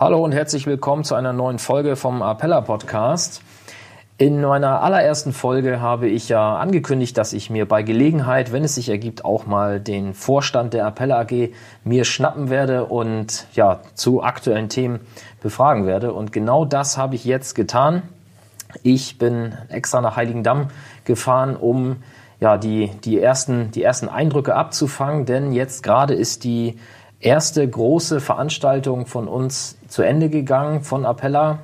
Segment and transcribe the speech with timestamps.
[0.00, 3.42] Hallo und herzlich willkommen zu einer neuen Folge vom Appella Podcast.
[4.18, 8.74] In meiner allerersten Folge habe ich ja angekündigt, dass ich mir bei Gelegenheit, wenn es
[8.74, 11.52] sich ergibt, auch mal den Vorstand der Appella AG
[11.84, 14.98] mir schnappen werde und ja, zu aktuellen Themen
[15.40, 16.12] befragen werde.
[16.12, 18.02] Und genau das habe ich jetzt getan.
[18.82, 20.70] Ich bin extra nach Heiligendamm
[21.04, 22.02] gefahren, um
[22.40, 26.80] ja, die, die, ersten, die ersten Eindrücke abzufangen, denn jetzt gerade ist die
[27.24, 31.60] erste große Veranstaltung von uns zu Ende gegangen von Appella.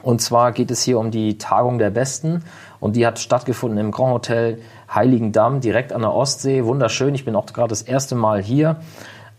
[0.00, 2.44] Und zwar geht es hier um die Tagung der Besten.
[2.78, 4.60] Und die hat stattgefunden im Grand Hotel
[4.94, 6.64] Heiligendamm, direkt an der Ostsee.
[6.64, 7.16] Wunderschön.
[7.16, 8.76] Ich bin auch gerade das erste Mal hier.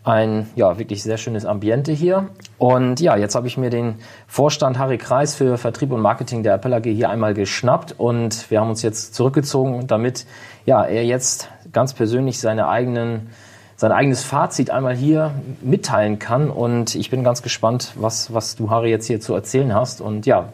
[0.04, 2.28] Ein ja, wirklich sehr schönes Ambiente hier.
[2.58, 3.94] Und ja, jetzt habe ich mir den
[4.26, 8.60] Vorstand Harry Kreis für Vertrieb und Marketing der Appella AG hier einmal geschnappt und wir
[8.60, 10.26] haben uns jetzt zurückgezogen, damit
[10.66, 13.30] ja, er jetzt ganz persönlich seine eigenen
[13.78, 15.30] sein eigenes Fazit einmal hier
[15.62, 16.50] mitteilen kann.
[16.50, 20.00] Und ich bin ganz gespannt, was, was du, Harry, jetzt hier zu erzählen hast.
[20.00, 20.52] Und ja,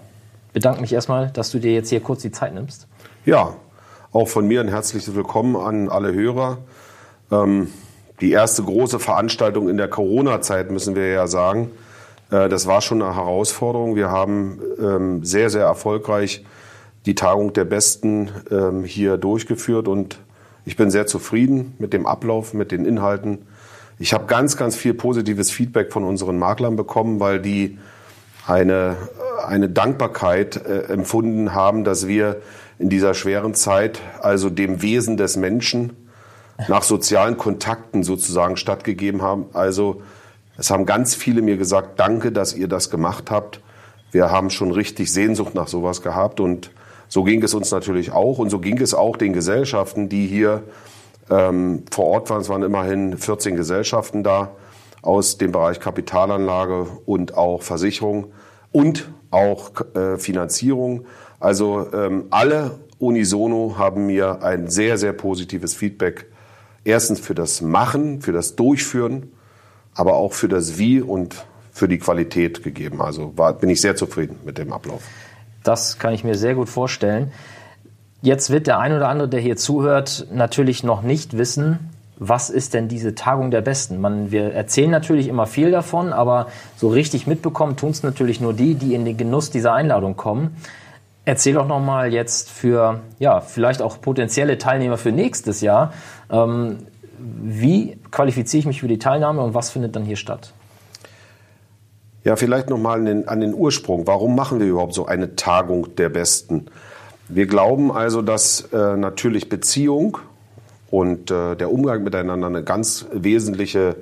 [0.53, 2.87] bedanke mich erstmal, dass du dir jetzt hier kurz die Zeit nimmst.
[3.25, 3.55] Ja,
[4.13, 6.59] auch von mir ein herzliches Willkommen an alle Hörer.
[7.33, 7.69] Ähm,
[8.21, 11.71] die erste große Veranstaltung in der Corona-Zeit, müssen wir ja sagen.
[12.31, 13.97] Äh, das war schon eine Herausforderung.
[13.97, 16.45] Wir haben ähm, sehr, sehr erfolgreich
[17.07, 20.19] die Tagung der Besten ähm, hier durchgeführt und
[20.65, 23.47] ich bin sehr zufrieden mit dem Ablauf, mit den Inhalten.
[23.99, 27.79] Ich habe ganz, ganz viel positives Feedback von unseren Maklern bekommen, weil die
[28.47, 28.97] eine,
[29.47, 32.41] eine Dankbarkeit äh, empfunden haben, dass wir
[32.79, 35.93] in dieser schweren Zeit also dem Wesen des Menschen
[36.69, 39.47] nach sozialen Kontakten sozusagen stattgegeben haben.
[39.53, 40.03] Also
[40.57, 43.61] es haben ganz viele mir gesagt, danke, dass ihr das gemacht habt.
[44.13, 46.71] Wir haben schon richtig Sehnsucht nach sowas gehabt und
[47.15, 50.65] so ging es uns natürlich auch und so ging es auch den Gesellschaften, die hier
[51.31, 52.41] ähm, vor Ort waren.
[52.41, 54.51] Es waren immerhin 14 Gesellschaften da
[55.01, 58.33] aus dem Bereich Kapitalanlage und auch Versicherung
[58.73, 61.07] und auch äh, Finanzierung.
[61.39, 66.27] Also ähm, alle unisono haben mir ein sehr, sehr positives Feedback
[66.83, 69.31] erstens für das Machen, für das Durchführen,
[69.95, 73.01] aber auch für das Wie und für die Qualität gegeben.
[73.01, 75.03] Also war, bin ich sehr zufrieden mit dem Ablauf.
[75.65, 77.33] Das kann ich mir sehr gut vorstellen.
[78.23, 82.75] Jetzt wird der ein oder andere, der hier zuhört, natürlich noch nicht wissen, was ist
[82.75, 84.01] denn diese Tagung der Besten?
[84.01, 88.55] Man, wir erzählen natürlich immer viel davon, aber so richtig mitbekommen tun es natürlich nur
[88.55, 90.57] die, die in den Genuss dieser Einladung kommen.
[91.25, 95.93] Erzähl doch nochmal jetzt für, ja, vielleicht auch potenzielle Teilnehmer für nächstes Jahr,
[96.31, 96.79] ähm,
[97.19, 100.53] wie qualifiziere ich mich für die Teilnahme und was findet dann hier statt?
[102.25, 104.07] Ja, vielleicht nochmal an den, an den Ursprung.
[104.07, 106.67] Warum machen wir überhaupt so eine Tagung der Besten?
[107.29, 110.17] Wir glauben also, dass äh, natürlich Beziehung
[110.91, 113.97] und äh, der Umgang miteinander eine ganz wesentliche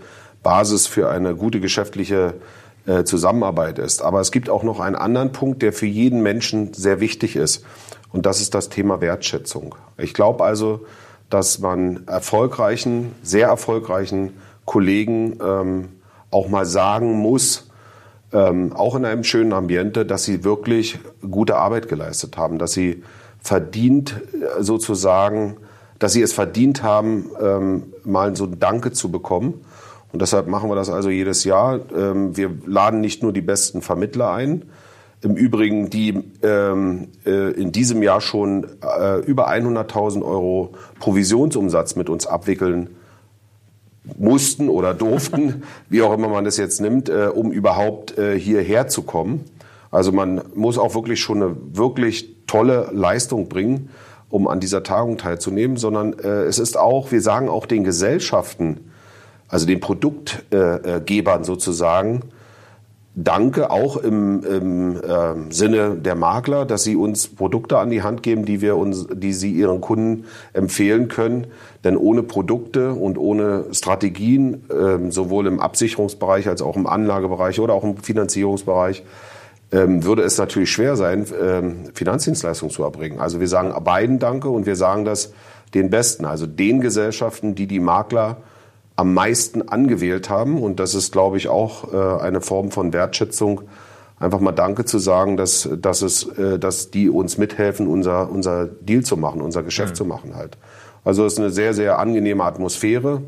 [0.45, 2.35] Basis für eine gute geschäftliche
[2.87, 4.03] äh, Zusammenarbeit ist.
[4.03, 7.65] Aber es gibt auch noch einen anderen Punkt, der für jeden Menschen sehr wichtig ist.
[8.13, 9.75] Und das ist das Thema Wertschätzung.
[9.99, 10.87] Ich glaube also,
[11.29, 14.35] dass man erfolgreichen, sehr erfolgreichen
[14.65, 15.89] Kollegen ähm,
[16.31, 17.69] auch mal sagen muss,
[18.33, 20.99] ähm, auch in einem schönen Ambiente, dass sie wirklich
[21.29, 23.03] gute Arbeit geleistet haben, dass sie
[23.41, 25.57] verdient äh, sozusagen,
[25.99, 29.65] dass sie es verdient haben, ähm, mal so ein Danke zu bekommen.
[30.13, 31.81] Und deshalb machen wir das also jedes Jahr.
[31.97, 34.65] Ähm, wir laden nicht nur die besten Vermittler ein,
[35.23, 42.11] im Übrigen, die ähm, äh, in diesem Jahr schon äh, über 100.000 Euro Provisionsumsatz mit
[42.11, 42.91] uns abwickeln
[44.19, 48.89] mussten oder durften, wie auch immer man das jetzt nimmt, äh, um überhaupt äh, hierher
[48.89, 49.45] zu kommen.
[49.91, 53.91] Also man muss auch wirklich schon eine wirklich tolle Leistung bringen,
[54.31, 58.91] um an dieser Tagung teilzunehmen, sondern äh, es ist auch, wir sagen auch den Gesellschaften,
[59.49, 62.23] also den Produktgebern sozusagen,
[63.15, 68.23] Danke auch im, im äh, Sinne der Makler, dass sie uns Produkte an die Hand
[68.23, 70.25] geben, die wir uns, die sie ihren Kunden
[70.55, 71.47] empfehlen können.
[71.85, 77.75] Denn ohne Produkte und ohne Strategien, äh, sowohl im Absicherungsbereich als auch im Anlagebereich oder
[77.75, 79.03] auch im Finanzierungsbereich,
[79.73, 83.21] äh, würde es natürlich schwer sein, äh, Finanzdienstleistungen zu erbringen.
[83.21, 85.35] Also wir sagen beiden Danke und wir sagen das
[85.75, 88.39] den Besten, also den Gesellschaften, die die Makler
[89.03, 90.63] am meisten angewählt haben.
[90.63, 93.63] Und das ist, glaube ich, auch äh, eine Form von Wertschätzung,
[94.21, 98.67] einfach mal Danke zu sagen, dass, dass, es, äh, dass die uns mithelfen, unser, unser
[98.67, 99.97] Deal zu machen, unser Geschäft mhm.
[99.97, 100.57] zu machen halt.
[101.05, 103.23] Also es ist eine sehr, sehr angenehme Atmosphäre.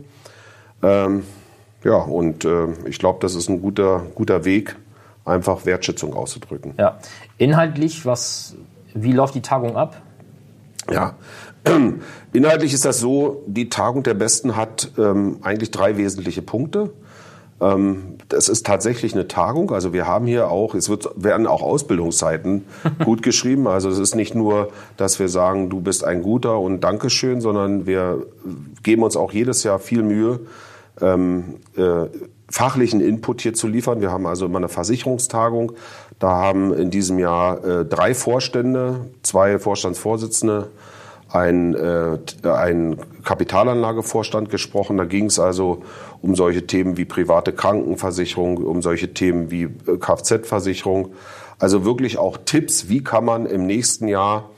[0.80, 1.24] Ähm,
[1.82, 4.76] ja, und äh, ich glaube, das ist ein guter, guter Weg,
[5.24, 6.74] einfach Wertschätzung auszudrücken.
[6.78, 6.98] Ja.
[7.36, 8.54] Inhaltlich, was,
[8.94, 10.00] wie läuft die Tagung ab?
[10.90, 11.16] Ja,
[12.32, 16.90] inhaltlich ist das so, die Tagung der Besten hat ähm, eigentlich drei wesentliche Punkte.
[17.60, 19.70] Ähm, das ist tatsächlich eine Tagung.
[19.70, 22.64] Also wir haben hier auch, es wird, werden auch Ausbildungszeiten
[23.04, 23.66] gut geschrieben.
[23.66, 27.86] Also es ist nicht nur, dass wir sagen, du bist ein guter und Dankeschön, sondern
[27.86, 28.26] wir
[28.82, 30.40] geben uns auch jedes Jahr viel Mühe,
[31.00, 32.06] ähm, äh,
[32.48, 34.00] fachlichen Input hier zu liefern.
[34.00, 35.72] Wir haben also immer eine Versicherungstagung.
[36.18, 40.70] Da haben in diesem Jahr äh, drei Vorstände, zwei Vorstandsvorsitzende,
[41.30, 44.96] ein, äh, ein Kapitalanlagevorstand gesprochen.
[44.96, 45.82] Da ging es also
[46.22, 51.12] um solche Themen wie private Krankenversicherung, um solche Themen wie äh, Kfz-Versicherung.
[51.58, 54.50] Also wirklich auch Tipps, wie kann man im nächsten Jahr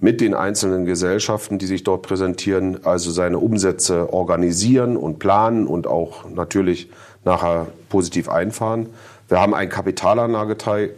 [0.00, 5.86] mit den einzelnen Gesellschaften, die sich dort präsentieren, also seine Umsätze organisieren und planen und
[5.86, 6.90] auch natürlich
[7.24, 8.88] nachher positiv einfahren.
[9.28, 10.94] Wir haben einen Kapitalanlageteil,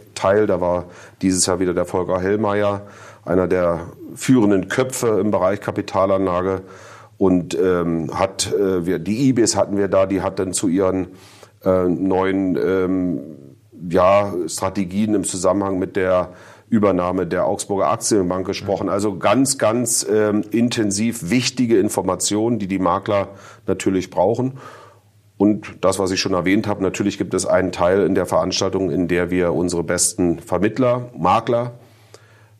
[0.47, 0.85] da war
[1.21, 2.83] dieses Jahr wieder der Volker Hellmeier,
[3.25, 6.61] einer der führenden Köpfe im Bereich Kapitalanlage
[7.17, 11.07] und ähm, hat äh, wir, die IBIS hatten wir da, die hat dann zu ihren
[11.63, 13.19] äh, neuen ähm,
[13.89, 16.29] ja, Strategien im Zusammenhang mit der
[16.71, 18.87] Übernahme der Augsburger Aktienbank gesprochen.
[18.87, 23.27] Also ganz, ganz ähm, intensiv wichtige Informationen, die die Makler
[23.67, 24.53] natürlich brauchen.
[25.35, 28.89] Und das, was ich schon erwähnt habe, natürlich gibt es einen Teil in der Veranstaltung,
[28.89, 31.73] in der wir unsere besten Vermittler, Makler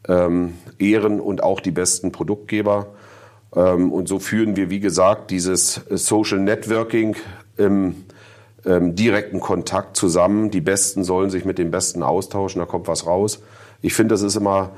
[0.10, 2.88] ähm, ehren und auch die besten Produktgeber.
[3.56, 7.16] Ähm, und so führen wir, wie gesagt, dieses Social Networking
[7.56, 7.96] im
[8.66, 10.52] ähm, direkten Kontakt zusammen.
[10.52, 13.42] Die Besten sollen sich mit den Besten austauschen, da kommt was raus.
[13.81, 14.72] Ich finde, das ist immer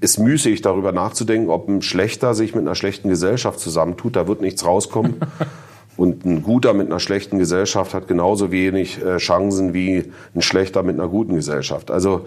[0.00, 4.16] ist müßig, darüber nachzudenken, ob ein Schlechter sich mit einer schlechten Gesellschaft zusammentut.
[4.16, 5.16] Da wird nichts rauskommen.
[5.96, 10.82] Und ein Guter mit einer schlechten Gesellschaft hat genauso wenig äh, Chancen wie ein Schlechter
[10.82, 11.90] mit einer guten Gesellschaft.
[11.90, 12.26] Also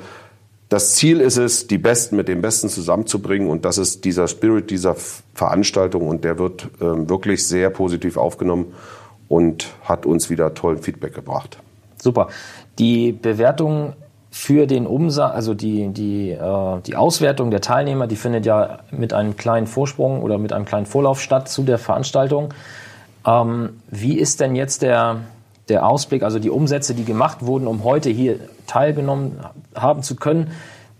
[0.70, 4.70] das Ziel ist es, die Besten mit den Besten zusammenzubringen und das ist dieser Spirit
[4.70, 4.96] dieser
[5.34, 8.74] Veranstaltung und der wird ähm, wirklich sehr positiv aufgenommen
[9.28, 11.60] und hat uns wieder tollen Feedback gebracht.
[11.98, 12.30] Super.
[12.78, 13.94] Die Bewertung
[14.38, 19.14] für den Umsatz, also die, die, äh, die Auswertung der Teilnehmer, die findet ja mit
[19.14, 22.54] einem kleinen Vorsprung oder mit einem kleinen Vorlauf statt zu der Veranstaltung.
[23.26, 25.22] Ähm, wie ist denn jetzt der,
[25.70, 29.40] der Ausblick, also die Umsätze, die gemacht wurden, um heute hier teilgenommen
[29.74, 30.52] haben zu können,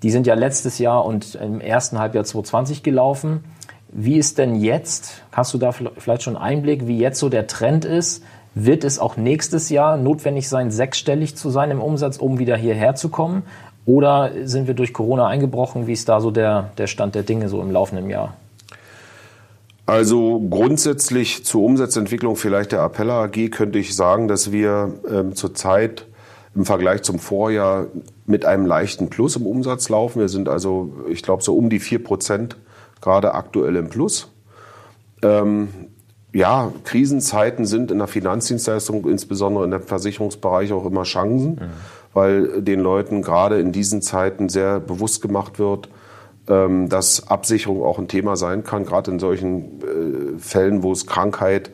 [0.02, 3.44] die sind ja letztes Jahr und im ersten Halbjahr 2020 gelaufen.
[3.90, 7.84] Wie ist denn jetzt, hast du da vielleicht schon Einblick, wie jetzt so der Trend
[7.84, 8.24] ist?
[8.56, 12.96] Wird es auch nächstes Jahr notwendig sein, sechsstellig zu sein im Umsatz, um wieder hierher
[12.96, 13.44] zu kommen?
[13.86, 15.88] Oder sind wir durch Corona eingebrochen?
[15.88, 18.34] Wie ist da so der, der Stand der Dinge so im laufenden Jahr?
[19.86, 26.08] Also grundsätzlich zur Umsatzentwicklung vielleicht der Appella AG könnte ich sagen, dass wir ähm, zurzeit
[26.56, 27.88] im Vergleich zum Vorjahr
[28.26, 30.22] mit einem leichten Plus im Umsatz laufen.
[30.22, 32.56] Wir sind also, ich glaube, so um die vier Prozent
[33.02, 34.32] gerade aktuell im Plus.
[35.22, 35.68] Ähm,
[36.36, 41.70] ja, Krisenzeiten sind in der Finanzdienstleistung, insbesondere in dem Versicherungsbereich, auch immer Chancen, mhm.
[42.14, 45.88] weil den Leuten gerade in diesen Zeiten sehr bewusst gemacht wird,
[46.50, 51.08] ähm, dass Absicherung auch ein Thema sein kann, gerade in solchen äh, Fällen, wo es
[51.08, 51.72] Krankheit,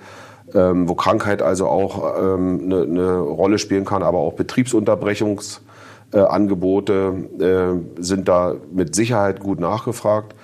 [0.53, 7.69] ähm, wo Krankheit also auch ähm, eine, eine Rolle spielen kann, aber auch Betriebsunterbrechungsangebote äh,
[7.99, 10.35] sind da mit Sicherheit gut nachgefragt.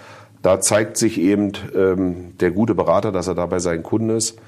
[0.48, 1.51] Da zeigt sich eben
[2.39, 4.39] der gute Berater, dass er dabei sein Kunden ist.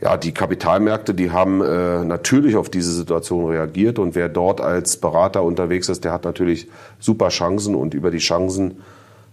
[0.00, 4.96] Ja, die Kapitalmärkte, die haben äh, natürlich auf diese Situation reagiert und wer dort als
[4.98, 6.68] Berater unterwegs ist, der hat natürlich
[7.00, 8.76] super Chancen und über die Chancen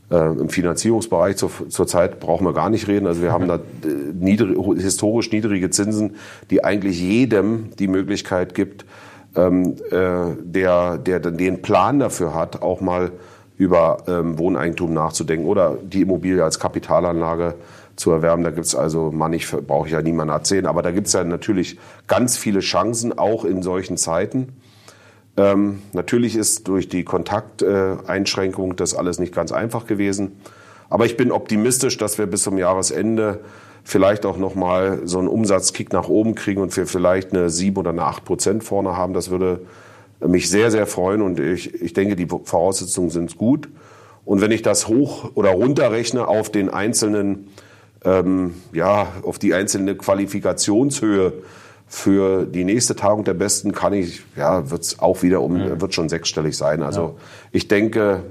[0.10, 3.06] äh, Im Finanzierungsbereich zur, zurzeit brauchen wir gar nicht reden.
[3.06, 3.60] Also wir haben da äh,
[4.20, 6.16] niedrig, historisch niedrige Zinsen,
[6.50, 8.86] die eigentlich jedem die Möglichkeit gibt,
[9.36, 13.12] ähm, äh, der, der den Plan dafür hat, auch mal
[13.58, 17.56] über ähm, Wohneigentum nachzudenken oder die Immobilie als Kapitalanlage
[17.96, 18.44] zu erwerben.
[18.44, 21.14] Da gibt es also, man, ich brauche ich ja niemandem erzählen, aber da gibt es
[21.14, 21.78] ja natürlich
[22.08, 24.50] ganz viele Chancen, auch in solchen Zeiten.
[25.38, 30.42] Ähm, natürlich ist durch die Kontakteinschränkung das alles nicht ganz einfach gewesen.
[30.90, 33.40] Aber ich bin optimistisch, dass wir bis zum Jahresende
[33.84, 37.92] vielleicht auch nochmal so einen Umsatzkick nach oben kriegen und wir vielleicht eine 7 oder
[37.92, 39.14] eine 8 Prozent vorne haben.
[39.14, 39.62] Das würde
[40.28, 43.70] mich sehr, sehr freuen und ich, ich denke, die Voraussetzungen sind gut.
[44.24, 47.48] Und wenn ich das hoch oder runter rechne auf den einzelnen,
[48.06, 51.34] ähm, ja, auf die einzelne Qualifikationshöhe
[51.88, 55.82] Für die nächste Tagung der Besten kann ich, ja, wird es auch wieder um, mhm.
[55.82, 56.84] wird schon sechsstellig sein.
[56.84, 57.14] Also ja.
[57.52, 58.24] ich denke,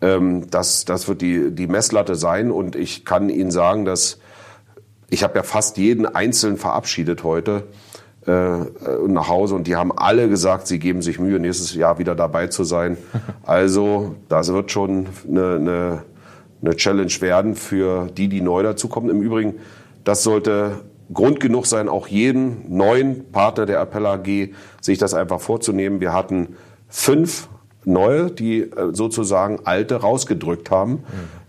[0.00, 4.18] ähm, das, das wird die, die Messlatte sein und ich kann Ihnen sagen, dass
[5.08, 7.64] ich habe ja fast jeden einzeln verabschiedet heute
[8.26, 12.48] nach Hause und die haben alle gesagt, sie geben sich Mühe, nächstes Jahr wieder dabei
[12.48, 12.96] zu sein.
[13.44, 16.02] Also das wird schon eine, eine,
[16.60, 19.08] eine Challenge werden für die, die neu dazukommen.
[19.08, 19.54] Im Übrigen,
[20.02, 20.80] das sollte
[21.12, 26.00] Grund genug sein, auch jeden neuen Partner der Appell AG sich das einfach vorzunehmen.
[26.00, 26.56] Wir hatten
[26.88, 27.48] fünf
[27.84, 30.92] neue, die äh, sozusagen alte rausgedrückt haben.
[30.92, 31.00] Mhm.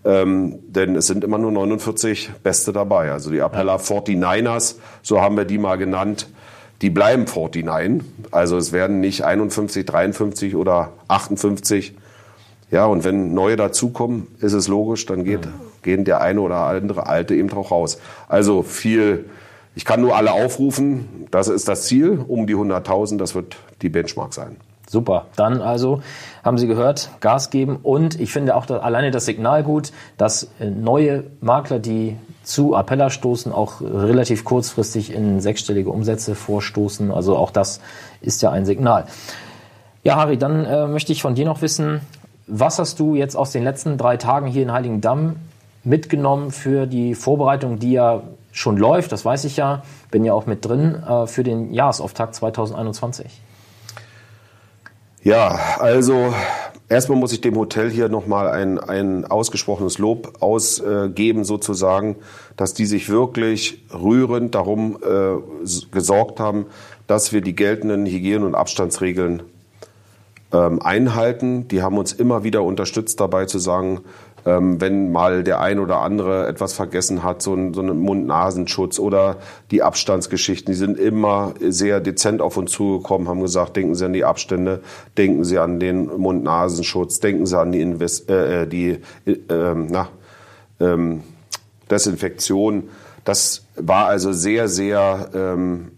[0.05, 3.11] Ähm, denn es sind immer nur 49 Beste dabei.
[3.11, 3.81] Also die Appella ja.
[3.81, 6.29] 49ers, so haben wir die mal genannt,
[6.81, 8.03] die bleiben 49.
[8.31, 11.95] Also es werden nicht 51, 53 oder 58.
[12.69, 15.53] Ja, und wenn neue dazukommen, ist es logisch, dann geht, mhm.
[15.83, 17.99] gehen der eine oder andere Alte eben auch raus.
[18.27, 19.29] Also viel,
[19.75, 23.89] ich kann nur alle aufrufen, das ist das Ziel, um die 100.000, das wird die
[23.89, 24.57] Benchmark sein.
[24.89, 25.25] Super.
[25.35, 26.01] Dann also
[26.43, 30.49] haben Sie gehört, Gas geben und ich finde auch das, alleine das Signal gut, dass
[30.59, 37.11] äh, neue Makler, die zu Appella stoßen, auch relativ kurzfristig in sechsstellige Umsätze vorstoßen.
[37.11, 37.81] Also auch das
[38.21, 39.05] ist ja ein Signal.
[40.03, 41.99] Ja, Harry, dann äh, möchte ich von dir noch wissen,
[42.47, 45.35] was hast du jetzt aus den letzten drei Tagen hier in Heiligendamm
[45.83, 50.45] mitgenommen für die Vorbereitung, die ja schon läuft, das weiß ich ja, bin ja auch
[50.45, 53.41] mit drin, äh, für den Jahresauftakt 2021?
[55.23, 56.33] Ja, also
[56.89, 62.15] erstmal muss ich dem Hotel hier nochmal ein, ein ausgesprochenes Lob ausgeben, sozusagen,
[62.55, 66.67] dass die sich wirklich rührend darum äh, gesorgt haben,
[67.07, 69.43] dass wir die geltenden Hygiene- und Abstandsregeln
[70.53, 71.67] ähm, einhalten.
[71.67, 74.01] Die haben uns immer wieder unterstützt dabei zu sagen,
[74.47, 78.97] ähm, wenn mal der ein oder andere etwas vergessen hat, so, ein, so einen Mund-Nasenschutz
[78.97, 79.37] oder
[79.71, 84.13] die Abstandsgeschichten, die sind immer sehr dezent auf uns zugekommen, haben gesagt, denken Sie an
[84.13, 84.81] die Abstände,
[85.17, 90.07] denken Sie an den Mund-Nasenschutz, denken Sie an die, Invest äh, äh die äh, na,
[90.79, 91.23] ähm,
[91.91, 92.89] Desinfektion.
[93.25, 95.91] Das war also sehr, sehr ähm,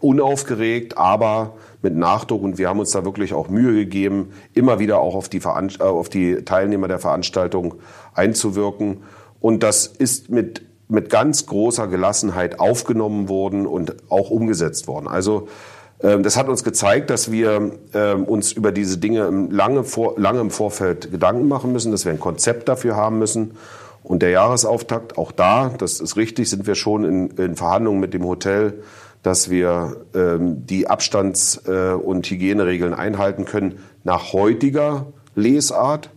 [0.00, 4.98] unaufgeregt, aber mit Nachdruck und wir haben uns da wirklich auch Mühe gegeben, immer wieder
[4.98, 7.74] auch auf die, Veranst äh, auf die Teilnehmer der Veranstaltung
[8.14, 8.98] einzuwirken.
[9.40, 15.06] Und das ist mit, mit ganz großer Gelassenheit aufgenommen worden und auch umgesetzt worden.
[15.06, 15.48] Also
[16.02, 20.40] ähm, das hat uns gezeigt, dass wir ähm, uns über diese Dinge lange, vor, lange
[20.40, 23.52] im Vorfeld Gedanken machen müssen, dass wir ein Konzept dafür haben müssen.
[24.02, 28.14] Und der Jahresauftakt, auch da, das ist richtig, sind wir schon in, in Verhandlungen mit
[28.14, 28.74] dem Hotel
[29.22, 36.10] dass wir ähm, die Abstands- äh, und Hygieneregeln einhalten können nach heutiger Lesart.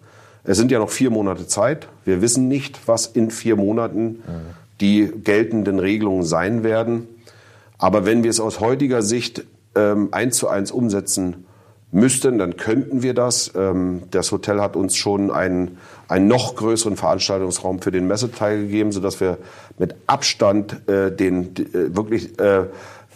[0.44, 1.88] Es sind ja noch vier Monate Zeit.
[2.06, 4.24] Wir wissen nicht, was in vier Monaten
[4.80, 7.08] die geltenden Regelungen sein werden.
[7.78, 9.44] Aber wenn wir es aus heutiger Sicht
[9.76, 11.46] ähm, eins zu eins umsetzen
[11.92, 13.52] müssten, dann könnten wir das.
[13.56, 18.92] Ähm, das Hotel hat uns schon einen, einen noch größeren Veranstaltungsraum für den Messeteil gegeben,
[18.92, 19.38] sodass wir
[19.78, 22.66] mit Abstand äh, den äh, wirklich äh,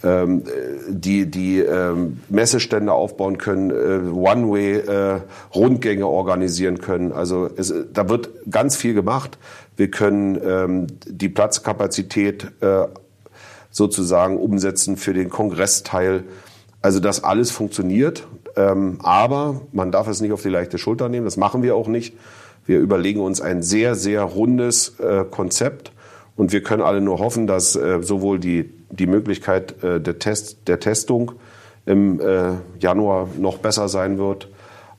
[0.03, 0.43] ähm,
[0.89, 7.11] die, die ähm, Messestände aufbauen können, äh, One-Way-Rundgänge äh, organisieren können.
[7.11, 9.37] Also es, da wird ganz viel gemacht.
[9.77, 12.85] Wir können die Platzkapazität äh,
[13.71, 16.23] sozusagen umsetzen für den Kongressteil.
[16.81, 18.25] Also das alles funktioniert,
[18.55, 21.25] ähm, aber man darf es nicht auf die leichte Schulter nehmen.
[21.25, 22.15] Das machen wir auch nicht.
[22.65, 25.91] Wir überlegen uns ein sehr, sehr rundes äh, Konzept
[26.35, 30.67] und wir können alle nur hoffen, dass äh, sowohl die, die Möglichkeit äh, der, Test,
[30.67, 31.33] der Testung
[31.85, 34.49] im äh, Januar noch besser sein wird,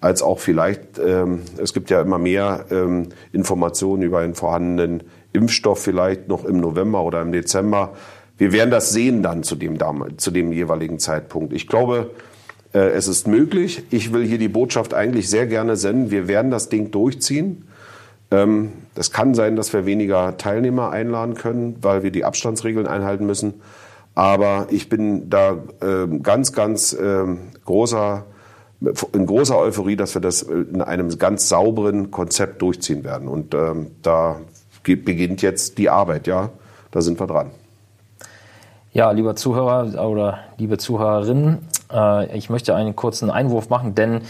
[0.01, 5.83] als auch vielleicht, ähm, es gibt ja immer mehr ähm, Informationen über einen vorhandenen Impfstoff
[5.83, 7.95] vielleicht noch im November oder im Dezember.
[8.39, 9.79] Wir werden das sehen dann zu dem,
[10.19, 11.53] zu dem jeweiligen Zeitpunkt.
[11.53, 12.11] Ich glaube,
[12.79, 13.85] es ist möglich.
[13.91, 16.11] Ich will hier die Botschaft eigentlich sehr gerne senden.
[16.11, 17.65] Wir werden das Ding durchziehen.
[18.31, 23.27] Ähm, das kann sein, dass wir weniger Teilnehmer einladen können, weil wir die Abstandsregeln einhalten
[23.27, 23.55] müssen.
[24.15, 28.25] Aber ich bin da ähm, ganz, ganz ähm, großer,
[29.13, 33.29] in großer Euphorie, dass wir das in einem ganz sauberen Konzept durchziehen werden.
[33.29, 33.55] Und
[34.03, 34.37] da
[34.83, 36.51] beginnt jetzt die Arbeit, ja.
[36.91, 37.51] Da sind wir dran.
[38.97, 41.59] Ja, lieber Zuhörer oder liebe Zuhörerin,
[41.93, 44.23] äh, ich möchte einen kurzen Einwurf machen, denn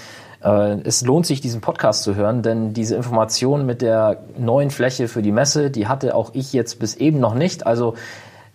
[0.43, 5.07] äh, es lohnt sich, diesen Podcast zu hören, denn diese Information mit der neuen Fläche
[5.07, 7.65] für die Messe, die hatte auch ich jetzt bis eben noch nicht.
[7.65, 7.95] Also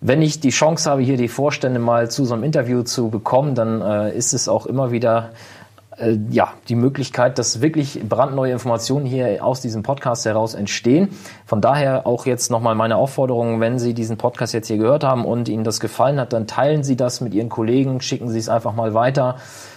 [0.02, 3.54] wenn ich die Chance habe, hier die Vorstände mal zu so einem Interview zu bekommen,
[3.54, 5.30] dann äh, ist es auch immer wieder
[5.98, 11.08] äh, ja, die Möglichkeit, dass wirklich brandneue Informationen hier aus diesem Podcast heraus entstehen.
[11.46, 15.24] Von daher auch jetzt nochmal meine Aufforderung, wenn Sie diesen Podcast jetzt hier gehört haben
[15.24, 18.48] und Ihnen das gefallen hat, dann teilen Sie das mit Ihren Kollegen, schicken Sie es
[18.48, 19.36] einfach mal weiter.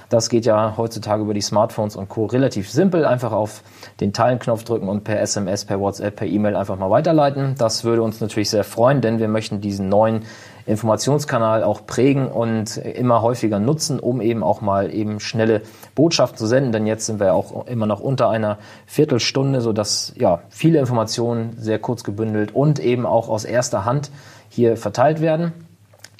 [0.10, 2.26] Das geht ja heutzutage über die Smartphones und Co.
[2.26, 3.06] relativ simpel.
[3.06, 3.64] Einfach auf
[4.00, 7.56] den Teilen-Knopf drücken und per SMS, per WhatsApp, per E-Mail einfach mal weiterleiten.
[7.58, 10.22] Das würde uns natürlich sehr freuen, denn wir möchten diesen neuen
[10.68, 15.62] Informationskanal auch prägen und immer häufiger nutzen, um eben auch mal eben schnelle
[15.94, 16.72] Botschaften zu senden.
[16.72, 18.58] Denn jetzt sind wir auch immer noch unter einer
[18.88, 24.10] Viertelstunde, sodass ja viele Informationen sehr kurz gebündelt und eben auch aus erster Hand
[24.50, 25.54] hier verteilt werden.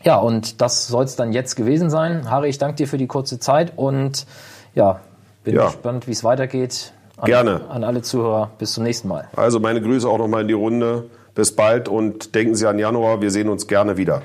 [0.04, 2.30] Ja, und das soll es dann jetzt gewesen sein.
[2.30, 4.28] Harry, ich danke dir für die kurze Zeit und
[4.76, 5.00] ja,
[5.44, 5.66] bin ja.
[5.66, 6.94] gespannt, wie es weitergeht.
[7.18, 7.62] An, Gerne.
[7.70, 8.52] An alle Zuhörer.
[8.60, 9.28] Bis zum nächsten Mal.
[9.36, 11.10] Also meine Grüße auch nochmal in die Runde.
[11.36, 13.22] Bis bald und denken Sie an Januar.
[13.22, 14.24] Wir sehen uns gerne wieder.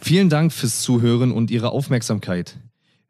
[0.00, 2.60] Vielen Dank fürs Zuhören und Ihre Aufmerksamkeit.